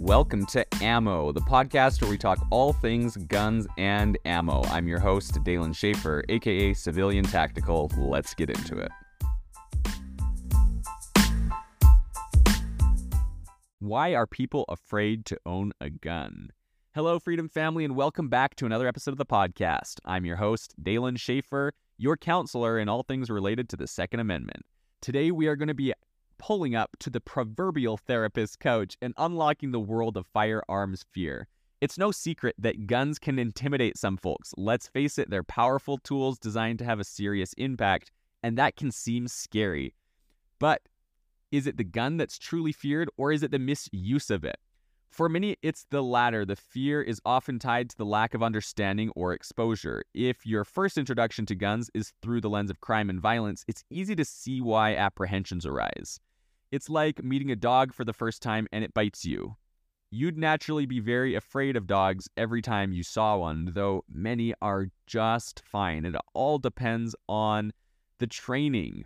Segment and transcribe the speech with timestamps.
[0.00, 4.62] welcome to Ammo, the podcast where we talk all things guns and ammo.
[4.64, 7.90] I'm your host, Dalen Schaefer, aka Civilian Tactical.
[7.98, 8.90] Let's get into it.
[13.78, 16.48] Why are people afraid to own a gun?
[16.94, 19.96] Hello, Freedom Family, and welcome back to another episode of the podcast.
[20.06, 24.64] I'm your host, Dalen Schaefer, your counselor in all things related to the Second Amendment.
[25.02, 25.92] Today, we are going to be
[26.40, 31.46] pulling up to the proverbial therapist couch and unlocking the world of firearms fear.
[31.82, 34.54] It's no secret that guns can intimidate some folks.
[34.56, 38.10] Let's face it, they're powerful tools designed to have a serious impact,
[38.42, 39.94] and that can seem scary.
[40.58, 40.80] But
[41.52, 44.56] is it the gun that's truly feared, or is it the misuse of it?
[45.10, 46.46] For many, it's the latter.
[46.46, 50.04] The fear is often tied to the lack of understanding or exposure.
[50.14, 53.84] If your first introduction to guns is through the lens of crime and violence, it's
[53.90, 56.18] easy to see why apprehensions arise.
[56.70, 59.56] It's like meeting a dog for the first time and it bites you.
[60.12, 64.86] You'd naturally be very afraid of dogs every time you saw one, though many are
[65.06, 66.04] just fine.
[66.04, 67.72] It all depends on
[68.18, 69.04] the training.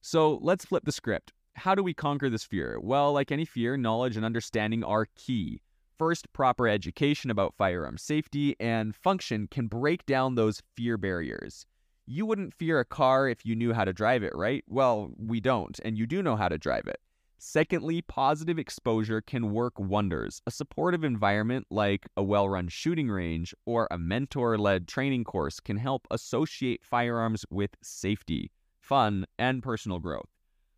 [0.00, 1.32] So let's flip the script.
[1.54, 2.78] How do we conquer this fear?
[2.80, 5.60] Well, like any fear, knowledge and understanding are key.
[5.98, 11.66] First, proper education about firearm safety and function can break down those fear barriers.
[12.12, 14.64] You wouldn't fear a car if you knew how to drive it, right?
[14.66, 16.98] Well, we don't, and you do know how to drive it.
[17.38, 20.42] Secondly, positive exposure can work wonders.
[20.44, 25.60] A supportive environment like a well run shooting range or a mentor led training course
[25.60, 30.30] can help associate firearms with safety, fun, and personal growth.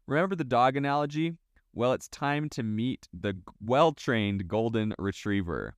[0.06, 1.38] Remember the dog analogy?
[1.72, 5.76] Well, it's time to meet the well trained golden retriever.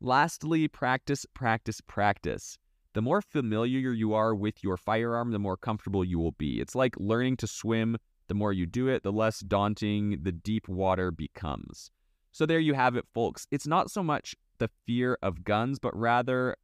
[0.00, 2.58] Lastly, practice, practice, practice.
[2.94, 6.60] The more familiar you are with your firearm, the more comfortable you will be.
[6.60, 7.98] It's like learning to swim.
[8.28, 11.90] The more you do it, the less daunting the deep water becomes.
[12.30, 13.46] So there you have it, folks.
[13.50, 16.56] It's not so much the fear of guns, but rather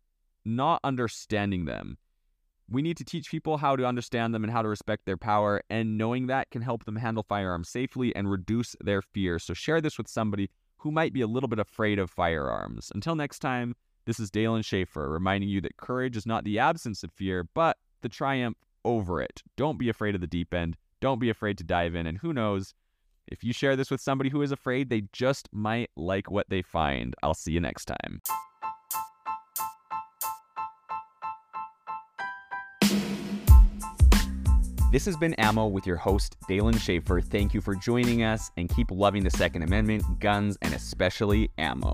[0.44, 1.98] not understanding them.
[2.68, 5.62] We need to teach people how to understand them and how to respect their power,
[5.68, 9.40] and knowing that can help them handle firearms safely and reduce their fear.
[9.40, 12.92] So share this with somebody who might be a little bit afraid of firearms.
[12.94, 13.74] Until next time,
[14.06, 17.76] this is Dalen Schaefer reminding you that courage is not the absence of fear, but
[18.02, 19.42] the triumph over it.
[19.56, 20.76] Don't be afraid of the deep end.
[21.00, 22.06] Don't be afraid to dive in.
[22.06, 22.74] And who knows,
[23.26, 26.62] if you share this with somebody who is afraid, they just might like what they
[26.62, 27.14] find.
[27.22, 28.20] I'll see you next time.
[34.90, 37.20] This has been Ammo with your host, Dalen Schaefer.
[37.20, 41.92] Thank you for joining us and keep loving the Second Amendment, guns, and especially ammo.